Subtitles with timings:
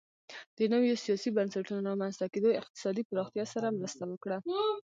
[0.57, 4.37] د نویو سیاسي بنسټونو رامنځته کېدو اقتصادي پراختیا سره مرسته وکړه